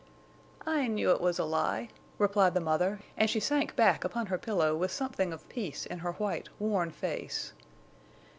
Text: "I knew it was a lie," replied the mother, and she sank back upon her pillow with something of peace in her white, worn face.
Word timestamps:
"I 0.65 0.87
knew 0.87 1.11
it 1.11 1.21
was 1.21 1.37
a 1.37 1.43
lie," 1.45 1.89
replied 2.17 2.55
the 2.55 2.59
mother, 2.59 3.01
and 3.15 3.29
she 3.29 3.39
sank 3.39 3.75
back 3.75 4.03
upon 4.03 4.25
her 4.25 4.37
pillow 4.39 4.75
with 4.75 4.89
something 4.91 5.31
of 5.31 5.47
peace 5.47 5.85
in 5.85 5.99
her 5.99 6.13
white, 6.13 6.49
worn 6.57 6.89
face. 6.89 7.53